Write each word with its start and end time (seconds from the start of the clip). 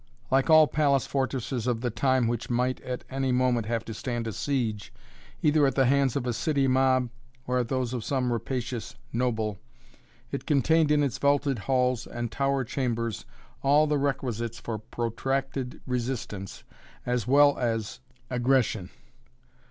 Like 0.31 0.49
all 0.49 0.65
palace 0.65 1.05
fortresses 1.05 1.67
of 1.67 1.81
the 1.81 1.91
time 1.91 2.27
which 2.27 2.49
might 2.49 2.81
at 2.81 3.03
any 3.11 3.31
moment 3.31 3.67
have 3.67 3.85
to 3.85 3.93
stand 3.93 4.25
a 4.25 4.33
siege, 4.33 4.91
either 5.43 5.67
at 5.67 5.75
the 5.75 5.85
hands 5.85 6.15
of 6.15 6.25
a 6.25 6.33
city 6.33 6.67
mob 6.67 7.11
or 7.45 7.59
at 7.59 7.67
those 7.67 7.93
of 7.93 8.03
some 8.03 8.33
rapacious 8.33 8.95
noble, 9.13 9.59
it 10.31 10.47
contained 10.47 10.89
in 10.89 11.03
its 11.03 11.19
vaulted 11.19 11.59
halls 11.59 12.07
and 12.07 12.31
tower 12.31 12.63
chambers 12.63 13.25
all 13.61 13.85
the 13.85 13.99
requisites 13.99 14.57
for 14.59 14.79
protracted 14.79 15.79
resistance 15.85 16.63
as 17.05 17.27
well 17.27 17.55
as 17.59 17.99
aggression. 18.31 18.89